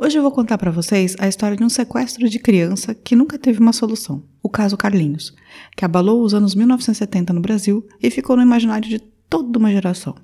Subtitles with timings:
[0.00, 3.36] Hoje eu vou contar para vocês a história de um sequestro de criança que nunca
[3.36, 5.34] teve uma solução, o caso Carlinhos,
[5.76, 10.14] que abalou os anos 1970 no Brasil e ficou no imaginário de toda uma geração.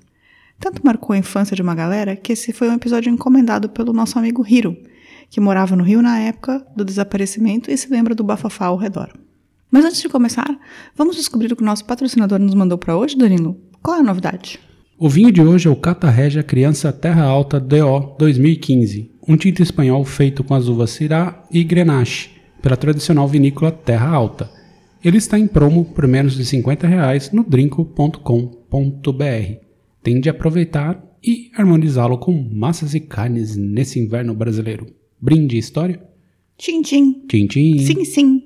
[0.60, 4.16] Tanto marcou a infância de uma galera que esse foi um episódio encomendado pelo nosso
[4.16, 4.77] amigo Hiro,
[5.29, 9.12] que morava no Rio na época do desaparecimento e se lembra do bafafá ao redor.
[9.73, 10.56] Mas antes de começar,
[10.95, 13.60] vamos descobrir o que o nosso patrocinador nos mandou para hoje, Danilo?
[13.82, 14.60] Qual é a novidade?
[14.96, 19.62] O vinho de hoje é o Cata Regia Criança Terra Alta DO 2015, um tinto
[19.62, 22.30] espanhol feito com as uvas Syrah e Grenache,
[22.62, 24.51] pela tradicional vinícola Terra Alta.
[25.04, 28.18] Ele está em promo por menos de 50 reais no drinco.com.br.
[30.02, 34.87] Tende a aproveitar e harmonizá-lo com massas e carnes nesse inverno brasileiro.
[35.21, 36.02] Brinde história?
[36.56, 37.24] Tchim, tchim.
[37.27, 37.79] Tchim, tchim.
[37.79, 38.43] Sim, sim.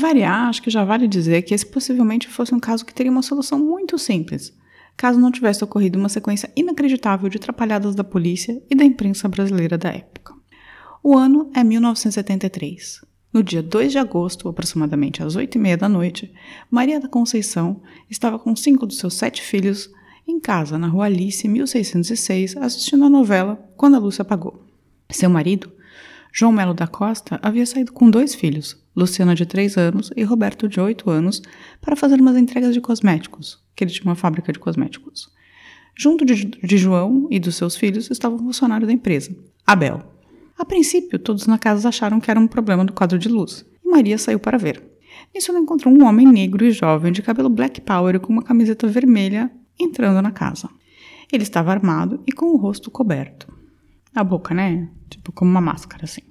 [0.00, 3.22] Variar, acho que já vale dizer que esse possivelmente fosse um caso que teria uma
[3.22, 4.52] solução muito simples,
[4.96, 9.78] caso não tivesse ocorrido uma sequência inacreditável de atrapalhadas da polícia e da imprensa brasileira
[9.78, 10.34] da época.
[11.02, 13.00] O ano é 1973.
[13.32, 16.32] No dia 2 de agosto, aproximadamente às 8 e meia da noite,
[16.68, 19.88] Maria da Conceição estava com cinco dos seus sete filhos
[20.26, 24.64] em casa, na rua Alice, 1606, assistindo a novela Quando a Luz se Apagou.
[25.10, 25.72] Seu marido,
[26.32, 30.68] João Melo da Costa, havia saído com dois filhos, Luciana de 3 anos e Roberto
[30.68, 31.42] de 8 anos,
[31.80, 35.30] para fazer umas entregas de cosméticos, que ele tinha uma fábrica de cosméticos.
[35.96, 40.02] Junto de, de João e dos seus filhos estava um funcionário da empresa, Abel.
[40.56, 43.88] A princípio, todos na casa acharam que era um problema do quadro de luz, e
[43.88, 44.82] Maria saiu para ver.
[45.34, 48.86] Nisso ela encontrou um homem negro e jovem de cabelo black power com uma camiseta
[48.86, 50.68] vermelha entrando na casa.
[51.32, 53.52] Ele estava armado e com o rosto coberto.
[54.14, 54.88] A boca, né?
[55.20, 56.22] Tipo como uma máscara, assim.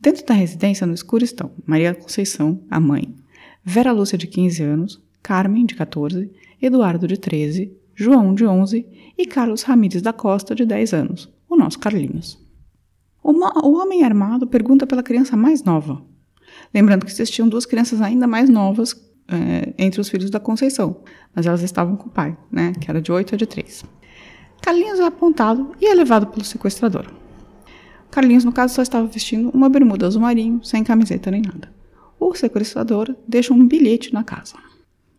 [0.00, 3.14] Dentro da residência, no escuro, estão Maria Conceição, a mãe,
[3.62, 6.28] Vera Lúcia, de 15 anos, Carmen, de 14,
[6.60, 8.84] Eduardo, de 13, João, de 11
[9.16, 12.36] e Carlos Ramírez da Costa, de 10 anos, o nosso Carlinhos.
[13.22, 16.02] O, homem armado pergunta pela criança mais nova.
[16.74, 21.46] Lembrando que existiam duas crianças ainda mais novas é, entre os filhos da Conceição, mas
[21.46, 23.84] elas estavam com o pai, né, que era de 8 a de 3.
[24.60, 27.21] Carlinhos é apontado e é levado pelo sequestrador.
[28.12, 31.72] Carlinhos, no caso, só estava vestindo uma bermuda azul marinho, sem camiseta nem nada.
[32.20, 34.54] O sequestrador deixa um bilhete na casa.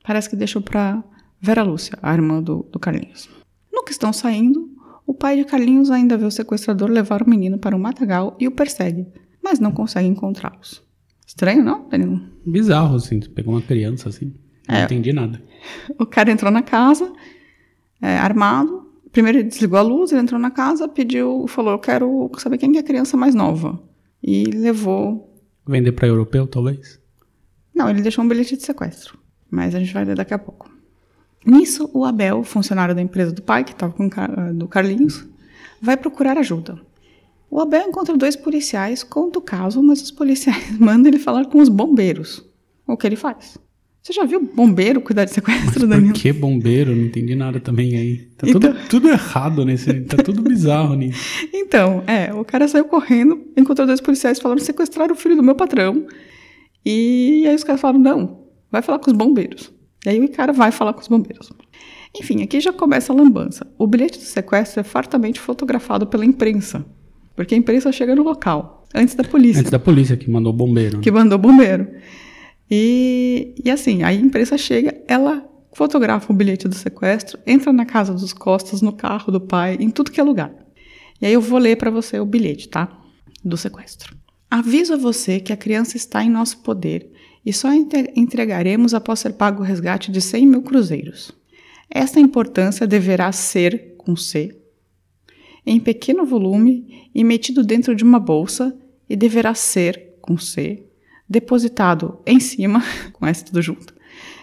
[0.06, 1.03] Parece que deixou para
[1.42, 3.28] Vera Lúcia, a irmã do, do Carlinhos.
[3.74, 4.70] No que estão saindo,
[5.06, 8.48] o pai de Carlinhos ainda vê o sequestrador levar o menino para um matagal e
[8.48, 9.08] o persegue,
[9.44, 10.82] mas não consegue encontrá-los.
[11.28, 12.22] Estranho, não, Danilo?
[12.46, 13.20] Bizarro, assim.
[13.20, 14.34] Pegou uma criança, assim.
[14.70, 14.84] Não É.
[14.84, 15.42] entendi nada.
[16.00, 17.12] O cara entrou na casa,
[18.02, 18.83] é, armado.
[19.13, 22.72] Primeiro ele desligou a luz, ele entrou na casa, pediu, falou: Eu quero saber quem
[22.72, 23.79] que é a criança mais nova.
[24.22, 25.34] E levou.
[25.66, 27.00] Vender para europeu, talvez?
[27.73, 29.18] Não, ele deixou um bilhete de sequestro.
[29.50, 30.69] Mas a gente vai ler daqui a pouco.
[31.46, 35.25] Nisso, o Abel, funcionário da empresa do pai, que estava com o Car- do Carlinhos,
[35.81, 36.81] vai procurar ajuda.
[37.52, 41.59] O Abel encontra dois policiais, conta o caso, mas os policiais mandam ele falar com
[41.59, 42.44] os bombeiros.
[42.88, 43.57] O que ele faz?
[44.03, 46.14] Você já viu bombeiro cuidar de sequestro, Por Danilo?
[46.14, 46.94] que bombeiro?
[46.94, 48.18] Não entendi nada também aí.
[48.38, 50.02] Tá Então- tudo, tudo errado nesse.
[50.02, 51.47] Tá tudo bizarro nisso.
[51.53, 55.56] Então, é, o cara saiu correndo, encontrou dois policiais falando sequestrar o filho do meu
[55.56, 56.06] patrão.
[56.86, 59.72] E aí os caras falaram, não, vai falar com os bombeiros.
[60.06, 61.53] E aí o cara vai falar com os bombeiros.
[62.20, 63.66] Enfim, aqui já começa a lambança.
[63.79, 66.85] O bilhete do sequestro é fartamente fotografado pela imprensa,
[67.38, 70.55] porque a imprensa chega no local, antes da polícia, Antes da polícia que mandou o
[70.55, 70.97] bombeiro.
[70.97, 71.03] né?
[71.03, 71.88] que mandou o bombeiro.
[72.70, 78.14] E, e assim, a imprensa chega, ela fotografa o bilhete do sequestro, entra na casa
[78.14, 80.54] dos Costas, no carro do pai, em tudo que é lugar.
[81.22, 83.00] E aí eu vou ler para você o bilhete, tá?
[83.44, 84.16] Do sequestro.
[84.50, 87.12] Aviso a você que a criança está em nosso poder
[87.46, 91.32] e só entre- entregaremos após ser pago o resgate de 100 mil cruzeiros.
[91.90, 94.56] Esta importância deverá ser, com C,
[95.66, 98.78] em pequeno volume e metido dentro de uma bolsa
[99.10, 100.86] e deverá ser, com C,
[101.34, 103.94] depositado em cima, com S tudo junto,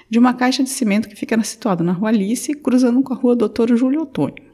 [0.08, 3.36] de uma caixa de cimento que fica situada na rua Alice, cruzando com a rua
[3.36, 4.44] Doutor Júlio Otônio,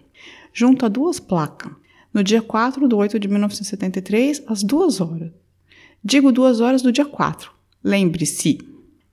[0.53, 1.73] junto a duas placas.
[2.13, 5.31] no dia 4 de 8 de 1973, às 2 horas.
[6.03, 7.51] Digo 2 horas do dia 4.
[7.85, 8.59] Lembre-se,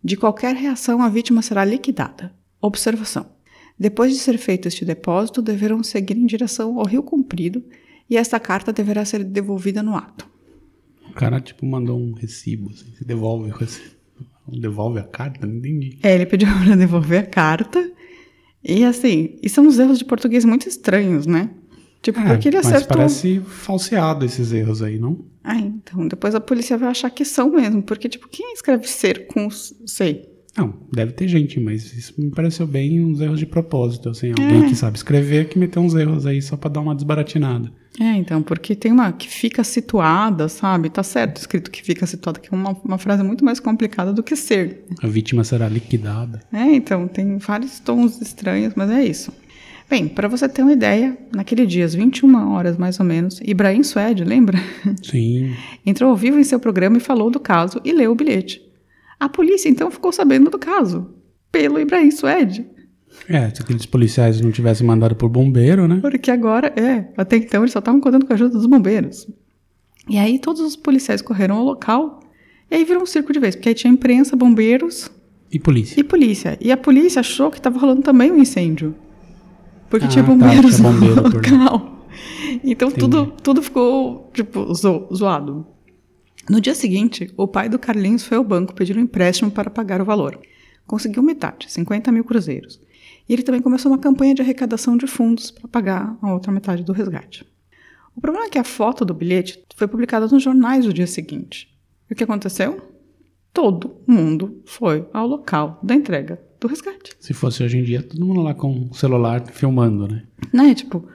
[0.02, 2.34] de qualquer reação a vítima será liquidada.
[2.62, 3.26] Observação.
[3.78, 7.64] Depois de ser feito este depósito, deverão seguir em direção ao Rio Comprido
[8.10, 10.33] e esta carta deverá ser devolvida no ato.
[11.14, 13.94] O cara, tipo, mandou um recibo, assim, você devolve o recibo.
[14.48, 15.46] Devolve a carta?
[15.48, 16.00] Não entendi.
[16.04, 17.92] É, ele pediu para devolver a carta.
[18.64, 21.50] E assim, e são uns erros de português muito estranhos, né?
[22.02, 22.98] Tipo, É, porque ele mas acertou.
[22.98, 25.24] parece falseado esses erros aí, não?
[25.44, 27.82] Ah, então, depois a polícia vai achar que são mesmo.
[27.84, 30.30] Porque, tipo, quem escreve ser com sei?
[30.58, 34.30] Não, deve ter gente, mas isso me pareceu bem uns erros de propósito, assim.
[34.32, 37.72] Alguém que sabe escrever que meteu uns erros aí só pra dar uma desbaratinada.
[38.00, 40.90] É, então, porque tem uma que fica situada, sabe?
[40.90, 44.24] Tá certo escrito que fica situada, que é uma, uma frase muito mais complicada do
[44.24, 44.86] que ser.
[45.02, 46.42] A vítima será liquidada.
[46.52, 49.32] É, então, tem vários tons estranhos, mas é isso.
[49.90, 53.84] Bem, para você ter uma ideia, naquele dia, às 21 horas mais ou menos, Ibrahim
[53.84, 54.58] Suede, lembra?
[55.04, 55.54] Sim.
[55.86, 58.62] Entrou ao vivo em seu programa e falou do caso e leu o bilhete.
[59.20, 61.14] A polícia então ficou sabendo do caso,
[61.52, 62.66] pelo Ibrahim Suede.
[63.30, 66.00] É, se aqueles policiais não tivessem mandado por bombeiro, né?
[66.02, 69.28] Porque agora, é, até então eles só estavam contando com a ajuda dos bombeiros.
[70.10, 72.20] E aí todos os policiais correram ao local
[72.70, 75.10] e aí virou um circo de vez, porque aí tinha imprensa, bombeiros
[75.52, 76.00] E polícia.
[76.00, 76.58] e polícia.
[76.60, 78.94] E a polícia achou que estava rolando também um incêndio.
[79.90, 82.08] Porque Ah, tinha tá, bombeiros bombeiro no local.
[82.64, 85.66] Então tudo, tudo ficou, tipo, zo- zoado.
[86.50, 90.02] No dia seguinte, o pai do Carlinhos foi ao banco pedir um empréstimo para pagar
[90.02, 90.38] o valor.
[90.86, 92.82] Conseguiu metade, 50 mil cruzeiros.
[93.28, 96.84] E ele também começou uma campanha de arrecadação de fundos para pagar a outra metade
[96.84, 97.46] do resgate.
[98.16, 101.68] O problema é que a foto do bilhete foi publicada nos jornais no dia seguinte.
[102.10, 102.82] E o que aconteceu?
[103.52, 107.14] Todo mundo foi ao local da entrega do resgate.
[107.20, 110.24] Se fosse hoje em dia, todo mundo lá com o celular filmando, né?
[110.52, 110.74] Né?
[110.76, 111.08] Tipo,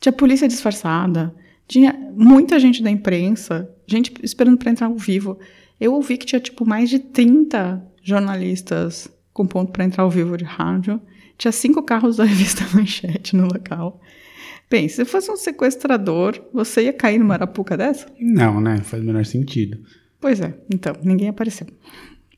[0.00, 1.34] tinha polícia disfarçada,
[1.66, 5.38] tinha muita gente da imprensa, gente esperando para entrar ao vivo.
[5.80, 10.36] Eu ouvi que tinha, tipo, mais de 30 jornalistas com ponto para entrar ao vivo
[10.36, 11.00] de rádio.
[11.38, 14.00] Tinha cinco carros da revista Manchete no local.
[14.68, 18.06] Bem, se fosse um sequestrador, você ia cair numa arapuca dessa?
[18.18, 18.78] Não, né?
[18.78, 19.78] Faz o menor sentido.
[20.20, 21.66] Pois é, então, ninguém apareceu.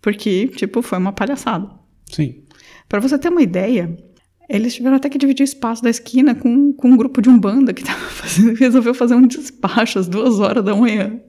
[0.03, 1.71] Porque, tipo, foi uma palhaçada.
[2.11, 2.43] Sim.
[2.89, 3.97] Pra você ter uma ideia,
[4.49, 7.73] eles tiveram até que dividir o espaço da esquina com, com um grupo de umbanda
[7.73, 11.21] que tava fazendo, resolveu fazer um despacho às duas horas da manhã,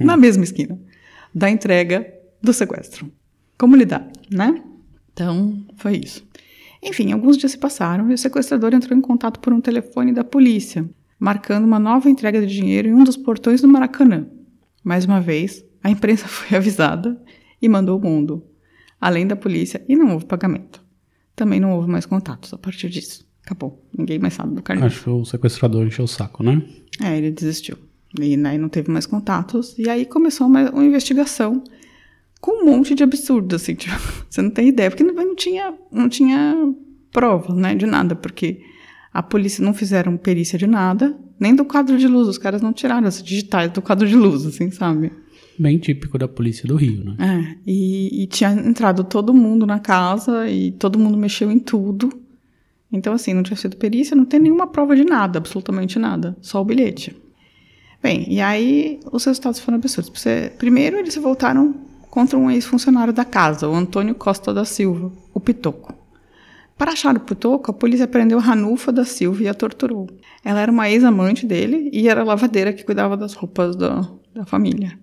[0.00, 0.78] na mesma esquina,
[1.34, 3.10] da entrega do sequestro.
[3.58, 4.62] Como lidar, né?
[5.12, 6.26] Então, foi isso.
[6.82, 10.24] Enfim, alguns dias se passaram e o sequestrador entrou em contato por um telefone da
[10.24, 10.88] polícia,
[11.18, 14.26] marcando uma nova entrega de dinheiro em um dos portões do Maracanã.
[14.82, 17.20] Mais uma vez, a imprensa foi avisada
[17.60, 18.44] e mandou o mundo,
[19.00, 20.82] além da polícia, e não houve pagamento.
[21.36, 23.26] Também não houve mais contatos a partir disso.
[23.44, 23.84] Acabou.
[23.96, 24.92] Ninguém mais sabe do Carlinhos.
[24.92, 26.62] Acho que o sequestrador encheu o saco, né?
[27.00, 27.76] É, ele desistiu.
[28.20, 29.76] E aí não teve mais contatos.
[29.78, 31.62] E aí começou uma, uma investigação
[32.42, 33.94] com um monte de absurdos, assim, tipo,
[34.28, 36.74] você não tem ideia, porque não, não tinha, não tinha
[37.12, 38.60] prova, né, de nada, porque
[39.14, 42.72] a polícia não fizeram perícia de nada, nem do quadro de luz, os caras não
[42.72, 45.12] tiraram as digitais do quadro de luz, assim, sabe?
[45.58, 47.16] Bem típico da polícia do Rio, né?
[47.18, 52.10] É, e, e tinha entrado todo mundo na casa e todo mundo mexeu em tudo.
[52.90, 56.60] Então, assim, não tinha sido perícia, não tem nenhuma prova de nada, absolutamente nada, só
[56.60, 57.14] o bilhete.
[58.02, 60.24] Bem, e aí os resultados foram absurdos.
[60.58, 65.94] Primeiro, eles voltaram contra um ex-funcionário da casa, o Antônio Costa da Silva, o Pitoco.
[66.76, 70.10] Para achar o Pitoco, a polícia prendeu Ranufa da Silva e a torturou.
[70.44, 74.98] Ela era uma ex-amante dele e era lavadeira que cuidava das roupas da, da família.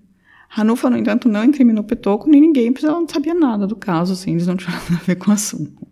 [0.50, 4.13] Ranufa, no entanto, não incriminou Pitoco nem ninguém, porque ela não sabia nada do caso,
[4.13, 5.88] assim, eles não tinham nada a ver com o assunto.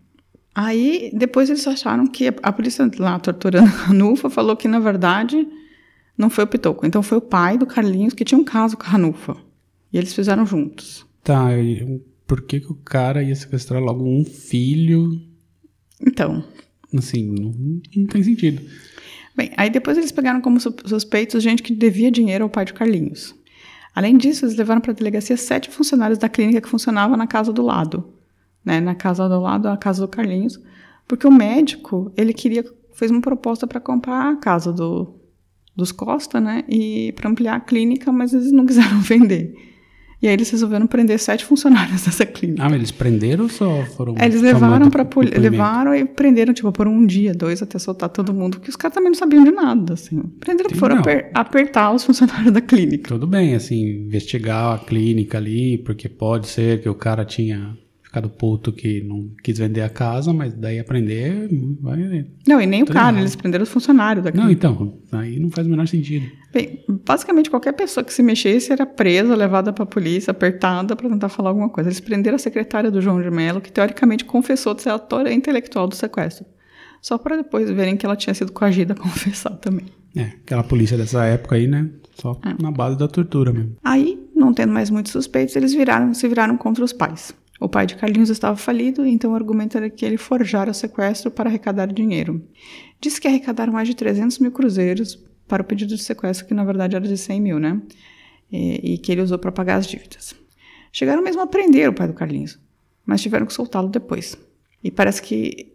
[0.54, 5.48] Aí, depois eles acharam que a, polícia lá torturando a Ranufa falou que, na verdade,
[6.16, 6.86] não foi o Pitoco.
[6.86, 9.36] Então, foi o pai do Carlinhos que tinha um caso com a Ranufa.
[9.92, 11.07] E eles fizeram juntos.
[11.28, 11.48] Tá,
[12.26, 15.20] por que, que o cara ia sequestrar logo um filho?
[16.00, 16.42] Então,
[16.96, 17.52] Assim, não,
[17.94, 18.62] não tem sentido.
[19.36, 22.72] Bem, aí depois eles pegaram como sus- suspeitos gente que devia dinheiro ao pai de
[22.72, 23.34] Carlinhos.
[23.94, 27.52] Além disso, eles levaram para a delegacia sete funcionários da clínica que funcionava na casa
[27.52, 28.08] do lado,
[28.64, 30.58] né, na casa do lado, a casa do Carlinhos,
[31.06, 35.14] porque o médico ele queria fez uma proposta para comprar a casa do,
[35.76, 39.54] dos Costa, né, e para ampliar a clínica, mas eles não quiseram vender.
[40.20, 42.62] E aí eles resolveram prender sete funcionários dessa clínica.
[42.62, 44.14] Ah, mas eles prenderam só foram.
[44.18, 45.06] É, eles levaram para
[45.38, 48.94] levaram e prenderam tipo por um dia, dois até soltar todo mundo, porque os caras
[48.94, 50.20] também não sabiam de nada, assim.
[50.40, 53.08] Prenderam, Sim, foram aper- apertar os funcionários da clínica.
[53.08, 57.76] Tudo bem, assim, investigar a clínica ali, porque pode ser que o cara tinha
[58.18, 61.48] ficado puto que não quis vender a casa, mas daí aprender
[61.80, 62.26] vai.
[62.46, 64.36] Não, e nem o cara, eles prenderam os funcionários daqui.
[64.36, 66.26] Não, então, aí não faz o menor sentido.
[66.52, 71.28] Bem, basicamente qualquer pessoa que se mexesse era presa, levada pra polícia, apertada pra tentar
[71.28, 71.88] falar alguma coisa.
[71.88, 75.32] Eles prenderam a secretária do João de Mello, que teoricamente confessou de ser a autora
[75.32, 76.44] intelectual do sequestro.
[77.00, 79.86] Só pra depois verem que ela tinha sido coagida a confessar também.
[80.16, 81.88] É, aquela polícia dessa época aí, né?
[82.14, 82.60] Só É.
[82.60, 83.76] na base da tortura mesmo.
[83.84, 87.32] Aí, não tendo mais muitos suspeitos, eles viraram, se viraram contra os pais.
[87.60, 91.30] O pai de Carlinhos estava falido, então o argumento era que ele forjara o sequestro
[91.30, 92.42] para arrecadar dinheiro.
[93.00, 96.64] Disse que arrecadaram mais de 300 mil cruzeiros para o pedido de sequestro, que na
[96.64, 97.80] verdade era de 100 mil, né?
[98.50, 100.34] E, e que ele usou para pagar as dívidas.
[100.92, 102.58] Chegaram mesmo a prender o pai do Carlinhos,
[103.04, 104.38] mas tiveram que soltá-lo depois.
[104.82, 105.72] E parece que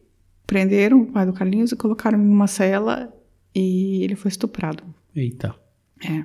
[0.47, 3.13] prenderam o pai do Carlinhos e colocaram em uma cela
[3.53, 4.83] e ele foi estuprado.
[5.15, 5.53] Eita.
[6.05, 6.23] É.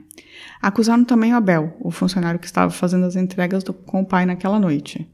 [0.62, 4.24] Acusaram também o Abel, o funcionário que estava fazendo as entregas do- com o pai
[4.26, 5.08] naquela noite.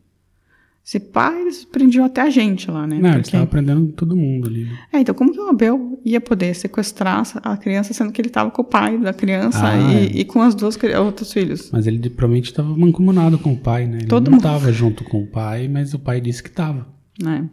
[0.86, 2.96] Esse pai, eles prendiam até a gente lá, né?
[2.96, 4.68] Não, eles Porque- estavam prendendo todo mundo ali.
[4.92, 8.50] É, então como que o Abel ia poder sequestrar a criança, sendo que ele estava
[8.50, 10.04] com o pai da criança Ah, e, é.
[10.20, 11.70] e com as duas outros filhos?
[11.72, 13.96] Mas ele provavelmente estava mancomunado com o pai, né?
[14.00, 14.44] Ele Todo não mundo.
[14.46, 16.86] estava junto com o pai, mas o pai disse que estava.
[17.22, 17.48] né?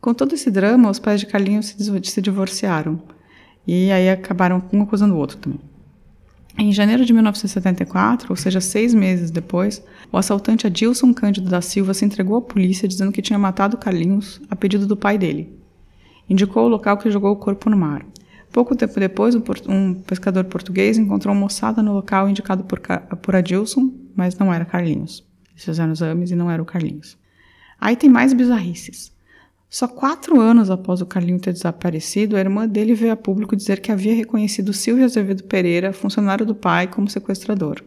[0.00, 3.00] Com todo esse drama, os pais de Carlinhos se, se divorciaram.
[3.66, 5.60] E aí acabaram um acusando o outro também.
[6.58, 9.82] Em janeiro de 1974, ou seja, seis meses depois,
[10.12, 14.40] o assaltante Adilson Cândido da Silva se entregou à polícia dizendo que tinha matado Carlinhos
[14.50, 15.58] a pedido do pai dele.
[16.28, 18.04] Indicou o local que jogou o corpo no mar.
[18.52, 22.80] Pouco tempo depois, um, pescador português encontrou moçada no local indicado por,
[23.22, 25.26] por Adilson, mas não era Carlinhos.
[25.52, 27.16] Eles fizeram exames e não era o Carlinhos.
[27.80, 29.10] Aí tem mais bizarrices.
[29.74, 33.80] Só quatro anos após o Carlinho ter desaparecido, a irmã dele veio a público dizer
[33.80, 37.82] que havia reconhecido Silvio Azevedo Pereira, funcionário do pai, como sequestrador.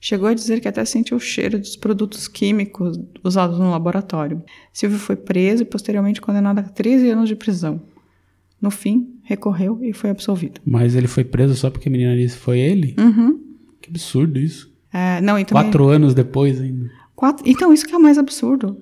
[0.00, 4.42] Chegou a dizer que até sentiu o cheiro dos produtos químicos usados no laboratório.
[4.72, 7.82] Silvio foi preso e posteriormente condenado a 13 anos de prisão.
[8.58, 10.62] No fim, recorreu e foi absolvido.
[10.64, 12.96] Mas ele foi preso só porque a menina disse foi ele?
[12.98, 13.38] Uhum.
[13.82, 14.72] Que absurdo isso.
[14.90, 16.90] É, não, também- Quatro anos depois ainda.
[17.14, 18.78] Quatro- Então, isso que é o mais absurdo.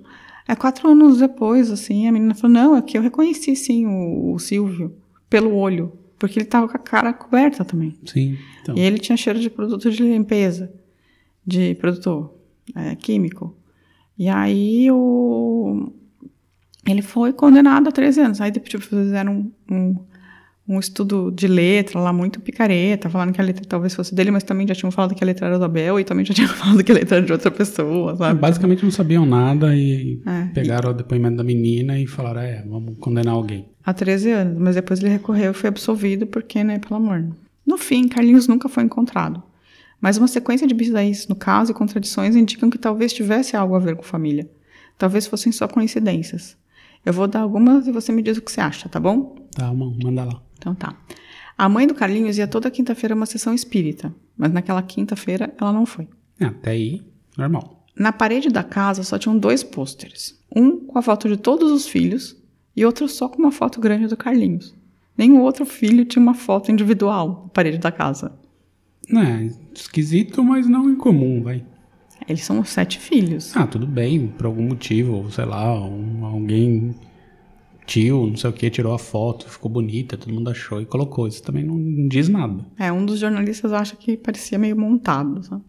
[0.51, 4.35] É quatro anos depois, assim, a menina falou, não, é que eu reconheci, sim, o,
[4.35, 4.93] o Silvio,
[5.29, 5.93] pelo olho.
[6.19, 7.97] Porque ele tava com a cara coberta também.
[8.05, 8.37] Sim.
[8.61, 10.73] Então, E ele tinha cheiro de produto de limpeza,
[11.47, 12.33] de produto
[12.75, 13.57] é, químico.
[14.19, 15.93] E aí o...
[16.85, 18.41] ele foi condenado a 13 anos.
[18.41, 19.97] Aí depois tipo, fizeram um, um,
[20.69, 24.45] um estudo de letra lá, muito picareta, falando que a letra talvez fosse dele, mas
[24.45, 26.85] também já tinham falado que a letra era do Abel e também já tinham falado
[26.85, 28.39] que a letra era de outra pessoa, sabe?
[28.39, 32.97] basicamente não sabiam nada e É, pegaram o depoimento da menina e falaram, é, vamos
[32.99, 33.69] condenar alguém.
[33.85, 37.25] Há 13 anos, mas depois ele recorreu e foi absolvido porque, né, pelo amor.
[37.67, 39.43] No fim, Carlinhos nunca foi encontrado.
[40.01, 43.79] Mas uma sequência de bizarrices no caso e contradições indicam que talvez tivesse algo a
[43.79, 44.49] ver com família.
[44.97, 46.57] Talvez fossem só coincidências.
[47.05, 49.37] Eu vou dar algumas e você me diz o que você acha, tá bom?
[49.53, 50.43] Tá, manda lá.
[50.61, 50.95] Então tá.
[51.57, 55.87] A mãe do Carlinhos ia toda quinta-feira uma sessão espírita, mas naquela quinta-feira ela não
[55.87, 56.07] foi.
[56.39, 57.03] É, até aí,
[57.37, 57.87] normal.
[57.99, 60.39] Na parede da casa só tinham dois pôsteres.
[60.55, 62.37] Um com a foto de todos os filhos
[62.77, 64.75] e outro só com uma foto grande do Carlinhos.
[65.17, 68.33] Nenhum outro filho tinha uma foto individual na parede da casa.
[69.11, 71.65] É, esquisito, mas não incomum, vai.
[72.29, 73.55] Eles são sete filhos.
[73.57, 76.95] Ah, tudo bem, por algum motivo, sei lá, um- alguém,
[77.91, 81.27] tio, não sei o que, tirou a foto, ficou bonita, todo mundo achou e colocou.
[81.27, 82.65] Isso também não diz nada.
[82.79, 85.43] É, um dos jornalistas acha que parecia meio montado.
[85.43, 85.63] sabe?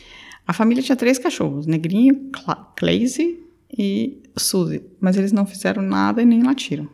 [0.45, 3.39] A família tinha três cachorros, Negrinho, Cla Clazy
[3.75, 4.83] e Suzy.
[4.99, 6.87] Mas eles não fizeram nada e nem latiram.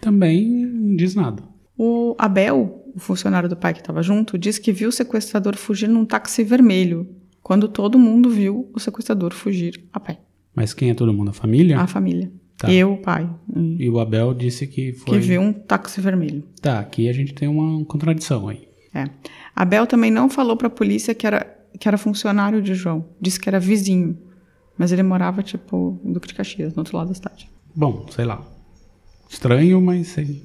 [0.00, 1.42] Também não diz nada.
[1.78, 5.88] O Abel, o funcionário do pai que estava junto, disse que viu o sequestrador fugir
[5.88, 7.06] num táxi vermelho,
[7.40, 10.18] quando todo mundo viu o sequestrador fugir a pé.
[10.54, 11.30] Mas quem é todo mundo?
[11.30, 11.78] A família?
[11.78, 12.32] A família.
[12.58, 12.72] Tá.
[12.72, 13.28] Eu, o pai.
[13.54, 15.18] e- E o Abel disse que foi.
[15.18, 16.42] Que viu um táxi vermelho.
[16.62, 18.66] Tá, aqui a gente tem uma contradição aí.
[18.94, 19.04] É.
[19.54, 21.44] Abel também não falou pra polícia que era,
[21.78, 23.04] que era funcionário de João.
[23.20, 24.16] Disse que era vizinho.
[24.78, 27.48] Mas ele morava, tipo, em Duque de Caxias, no outro lado da cidade.
[27.74, 28.42] Bom, sei lá.
[29.28, 30.42] Estranho, mas sei.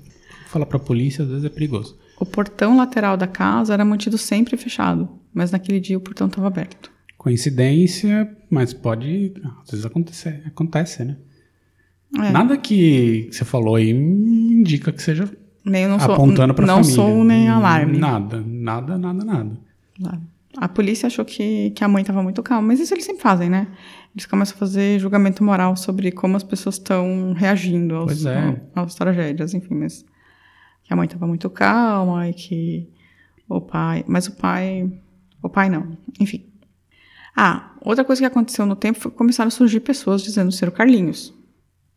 [0.48, 1.98] Falar pra polícia às vezes é perigoso.
[2.20, 5.08] O portão lateral da casa era mantido sempre fechado.
[5.34, 6.92] Mas naquele dia o portão estava aberto.
[7.18, 9.34] Coincidência, mas pode.
[9.64, 11.18] Às vezes acontece, acontece né?
[12.18, 12.32] É.
[12.32, 15.30] Nada que você falou aí indica que seja
[15.64, 16.96] não sou, apontando pra Não família.
[16.96, 17.98] sou nem alarme.
[17.98, 19.52] Nada, nada, nada, nada.
[20.58, 23.50] A polícia achou que, que a mãe estava muito calma, mas isso eles sempre fazem,
[23.50, 23.68] né?
[24.14, 28.62] Eles começam a fazer julgamento moral sobre como as pessoas estão reagindo aos, é.
[28.76, 30.04] às tragédias, enfim, mas
[30.84, 32.90] que a mãe estava muito calma e que
[33.48, 34.92] o pai, mas o pai,
[35.42, 36.46] o pai não, enfim.
[37.36, 40.68] Ah, outra coisa que aconteceu no tempo foi que começaram a surgir pessoas dizendo ser
[40.68, 41.34] o Carlinhos.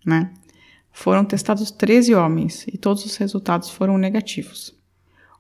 [0.05, 0.31] Né?
[0.93, 4.75] Foram testados 13 homens e todos os resultados foram negativos.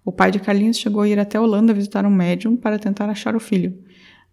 [0.04, 3.08] O pai de Carlinhos chegou a ir até a Holanda visitar um médium para tentar
[3.08, 3.78] achar o filho,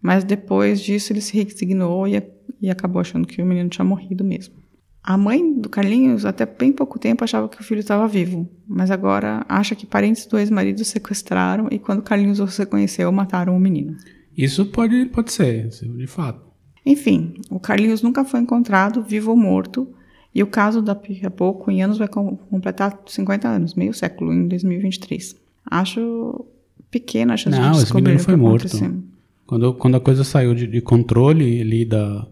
[0.00, 2.22] mas depois disso ele se resignou e,
[2.60, 4.54] e acabou achando que o menino tinha morrido mesmo.
[5.02, 8.90] A mãe do Carlinhos, até bem pouco tempo, achava que o filho estava vivo, mas
[8.90, 13.96] agora acha que parentes do ex-marido sequestraram e quando Carlinhos os reconheceu, mataram o menino.
[14.36, 16.52] Isso pode, pode ser, de fato.
[16.86, 19.92] Enfim, o Carlinhos nunca foi encontrado, vivo ou morto,
[20.34, 24.48] e o caso daqui a pouco, em anos, vai completar 50 anos, meio século, em
[24.48, 25.36] 2023.
[25.70, 26.44] Acho
[26.90, 29.02] pequena a chance Não, de esse descobrir menino o que foi morto.
[29.46, 32.26] Quando, quando a coisa saiu de, de controle ali da,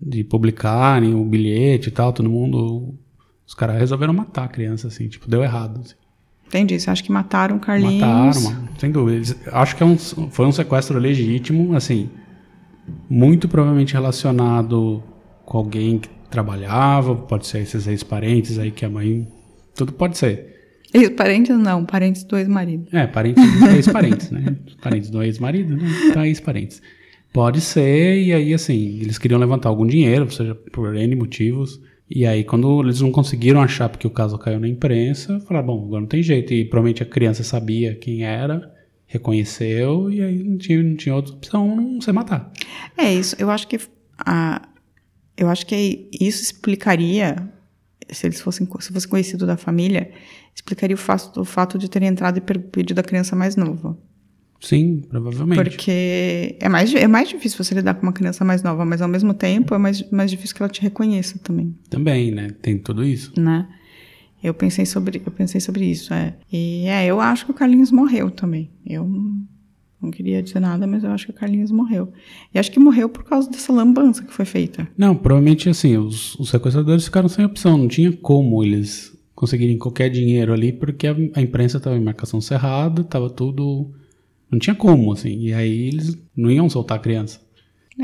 [0.00, 2.94] de publicarem o bilhete e tal, todo mundo.
[3.46, 5.80] Os caras resolveram matar a criança, assim, tipo, deu errado.
[5.80, 5.94] assim.
[6.46, 8.42] Entendi, você acha que mataram o Carlinhos?
[8.42, 9.16] Mataram, sem dúvida.
[9.16, 12.08] Eles- Acho que é um, foi um sequestro legítimo, assim,
[13.08, 15.02] muito provavelmente relacionado
[15.44, 19.26] com alguém que trabalhava, pode ser esses ex-parentes aí que a mãe.
[19.74, 20.52] Tudo pode ser.
[20.92, 22.86] Ex- Parentes não, parentes do ex-marido.
[22.92, 23.42] É, parentes
[23.74, 24.56] ex-parentes, né?
[24.82, 25.88] Parentes do ex-marido, né?
[26.10, 26.80] Então, ex-parentes.
[27.32, 31.80] Pode ser, e aí, assim, eles queriam levantar algum dinheiro, seja por N motivos.
[32.08, 35.84] E aí, quando eles não conseguiram achar porque o caso caiu na imprensa, falaram, bom,
[35.86, 36.52] agora não tem jeito.
[36.54, 38.70] E provavelmente a criança sabia quem era,
[39.06, 42.52] reconheceu, e aí não tinha, não tinha outra opção não ser matar.
[42.96, 43.78] É isso, eu acho que
[44.18, 44.62] a,
[45.36, 47.36] eu acho que isso explicaria
[48.10, 50.10] se eles fossem se fosse conhecido da família,
[50.54, 53.96] explicaria o fato, o fato de terem entrado e pedido a criança mais nova.
[54.60, 55.62] Sim, provavelmente.
[55.62, 59.08] Porque é mais, é mais difícil você lidar com uma criança mais nova, mas ao
[59.08, 62.48] mesmo tempo é mais, mais difícil que ela te reconheça também, Também, né?
[62.62, 63.32] Tem tudo isso.
[63.38, 63.68] né?
[64.42, 66.34] Eu pensei sobre, eu pensei sobre isso, é.
[66.52, 68.70] E é, eu acho que o Carlinhos morreu também.
[68.86, 69.10] Eu
[70.04, 72.12] não, queria dizer nada, mas eu acho que o Carlinhos morreu.
[72.52, 74.86] E acho que morreu por causa dessa lambança que foi feita.
[74.96, 80.08] Não, provavelmente assim, os, os sequestradores ficaram sem opção, não tinha como eles conseguirem qualquer
[80.10, 83.90] dinheiro ali, porque a, a imprensa estava em marcação cerrada, estava tudo.
[84.50, 85.36] Não tinha como, assim.
[85.40, 87.40] E aí eles não iam soltar a criança.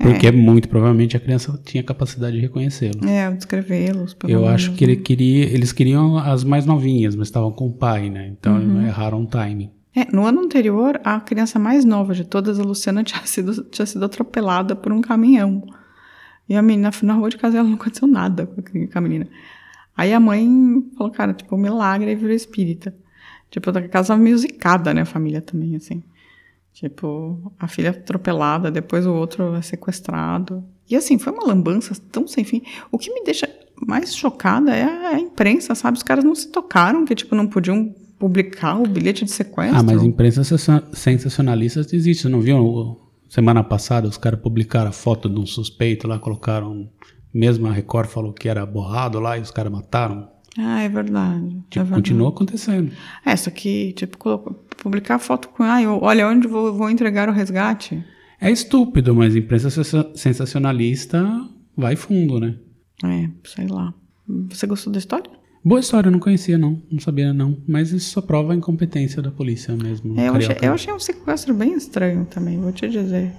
[0.03, 3.05] Porque muito provavelmente a criança tinha capacidade de reconhecê-lo.
[3.09, 4.17] É, descrevê-los.
[4.29, 4.93] Eu menos, acho que né?
[4.93, 8.33] ele queria, eles queriam as mais novinhas, mas estavam com o pai, né?
[8.39, 8.87] Então Uhum.
[8.87, 9.71] erraram o timing.
[9.95, 13.87] É, no ano anterior, a criança mais nova de todas, a Luciana, tinha sido, tinha
[13.87, 15.63] sido atropelada por um caminhão.
[16.49, 19.29] E a menina, na rua de casa, ela não aconteceu nada com a, menina.
[19.97, 20.49] Aí a mãe
[20.97, 22.95] falou, cara, tipo, um milagre, e virou espírita.
[23.51, 26.03] Tipo, a casa meio zicada, né, a família também, assim.
[26.73, 30.65] Tipo, a filha atropelada, depois o outro é sequestrado.
[30.89, 32.63] E assim, foi uma lambança tão sem fim.
[32.91, 33.49] O que me deixa
[33.87, 35.97] mais chocada é a imprensa, sabe?
[35.97, 39.77] Os caras não se tocaram que, tipo, não podiam publicar o bilhete de sequestro.
[39.77, 42.23] Ah, mas imprensa sensa- sensacionalista existe.
[42.23, 43.01] Você não viu?
[43.29, 46.89] Semana passada os caras publicaram a foto de um suspeito lá, colocaram.
[47.33, 50.29] Mesmo a Record falou que era borrado lá e os caras mataram.
[50.59, 51.47] Ah, é verdade.
[51.47, 51.93] é Tipo, verdade.
[51.95, 52.93] continua acontecendo.
[53.25, 54.19] É, só que, tipo,
[54.83, 55.63] publicar foto com.
[55.63, 58.05] Ah, eu, olha onde vou, vou entregar o resgate.
[58.41, 61.25] É estúpido, mas imprensa sensa- sensacionalista
[61.77, 62.57] vai fundo, né?
[63.05, 63.95] É, sei lá.
[64.51, 65.31] Você gostou da história?
[65.63, 66.81] Boa história, eu não conhecia, não.
[66.91, 67.59] Não sabia, não.
[67.69, 70.19] Mas isso só prova a incompetência da polícia mesmo.
[70.19, 73.31] É, eu, achei, eu achei um sequestro bem estranho também, vou te dizer.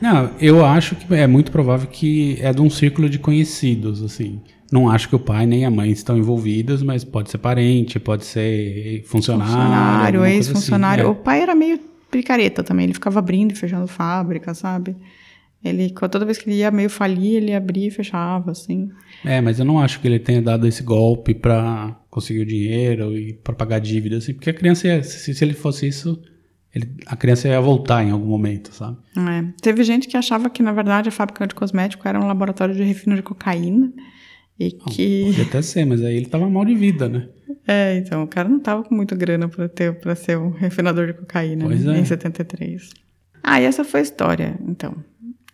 [0.00, 4.40] Não, eu acho que é muito provável que é de um círculo de conhecidos, assim.
[4.70, 8.24] Não acho que o pai nem a mãe estão envolvidos, mas pode ser parente, pode
[8.24, 9.52] ser funcionário.
[9.54, 11.04] Funcionário, coisa ex-funcionário.
[11.04, 11.12] assim.
[11.12, 11.78] O pai era meio
[12.10, 14.96] picareta também, ele ficava abrindo e fechando fábrica, sabe?
[15.68, 18.88] Ele, toda vez que ele ia meio falir, ele abria e fechava, assim.
[19.24, 19.40] É.
[19.40, 23.32] mas eu não acho que ele tenha dado esse golpe pra conseguir o dinheiro e
[23.34, 26.20] pra pagar dívidas, assim, porque a criança, ia, se, se ele fosse isso,
[26.74, 28.96] ele- a criança ia voltar em algum momento, sabe?
[29.16, 29.44] É.
[29.60, 32.82] Teve gente que achava que, na verdade, a fábrica de cosmético era um laboratório de
[32.82, 33.92] refino de cocaína.
[34.58, 35.24] E que.
[35.26, 37.28] Podia até ser, mas aí ele tava mal de vida, né?
[37.68, 41.08] É, então, o cara não tava com muita grana pra, ter, pra ser um refinador
[41.08, 42.00] de cocaína né, é.
[42.00, 42.90] em 73.
[43.42, 44.94] Ah, e essa foi a história, então.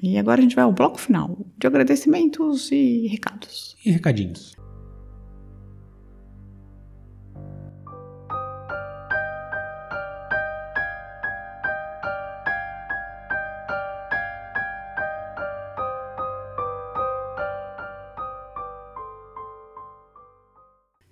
[0.02, 3.76] E agora a gente vai ao bloco final de agradecimentos e recados.
[3.86, 4.56] E recadinhos.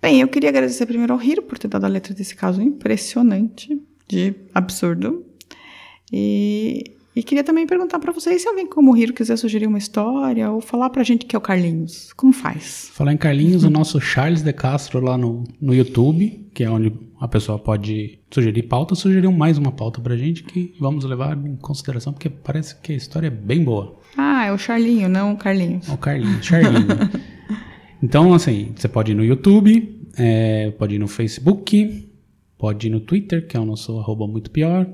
[0.01, 3.81] Bem, eu queria agradecer primeiro ao Hiro por ter dado a letra desse caso impressionante,
[4.05, 5.25] de absurdo.
[6.11, 9.77] E, e queria também perguntar pra vocês se alguém como o Hiro quiser sugerir uma
[9.77, 12.13] história ou falar pra gente que é o Carlinhos.
[12.13, 12.89] Como faz?
[12.93, 16.93] Falar em Carlinhos, o nosso Charles de Castro lá no, no YouTube, que é onde
[17.19, 21.55] a pessoa pode sugerir pauta, sugeriu mais uma pauta pra gente que vamos levar em
[21.57, 23.99] consideração, porque parece que a história é bem boa.
[24.17, 25.87] Ah, é o Charlinho, não o Carlinhos.
[25.89, 26.87] O Carlinhos, Charlinho.
[28.03, 32.09] Então, assim, você pode ir no YouTube, é, pode ir no Facebook,
[32.57, 34.87] pode ir no Twitter, que é o nosso arroba muito pior.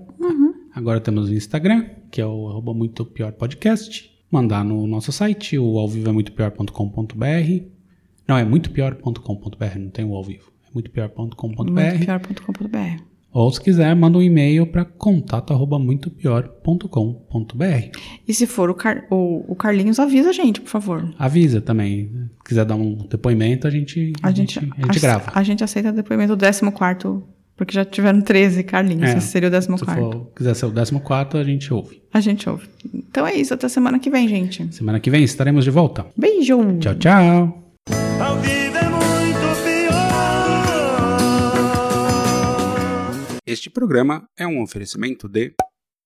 [0.77, 4.11] Agora temos o Instagram, que é o arroba muito pior podcast.
[4.31, 7.63] Mandar no nosso site, o alvivo é muito pior.com.br.
[8.27, 10.51] Não, é muito pior.com.br, não tem o ao vivo.
[10.67, 11.71] É muito pior.com.br.
[11.71, 13.01] Muitopior.com.br.
[13.33, 17.97] Ou se quiser, manda um e-mail para contato arroba muito pior.com.br.
[18.27, 21.13] E se for o, Car- o, o Carlinhos, avisa a gente, por favor.
[21.19, 22.07] Avisa também.
[22.37, 25.31] Se quiser dar um depoimento, a gente, A gente, a gente grava.
[25.33, 26.71] A gente aceita depoimento do 14,
[27.57, 29.09] porque já tiveram 13 Carlinhos.
[29.09, 30.11] É, Esse seria o Se 14.
[30.11, 32.01] for, quiser ser o 14, a gente ouve.
[32.13, 32.69] A gente ouve.
[32.93, 34.73] Então é isso, até semana que vem, gente.
[34.73, 36.05] Semana que vem estaremos de volta.
[36.15, 36.77] Beijo!
[36.79, 37.73] Tchau, tchau.
[37.89, 39.97] É muito pior.
[43.45, 45.53] Este programa é um oferecimento de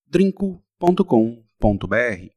[0.08, 2.28] drinco.com.br